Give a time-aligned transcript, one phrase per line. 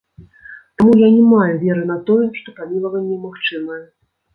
[0.79, 3.83] Таму я не маю веры на тое, што памілаванне магчымае.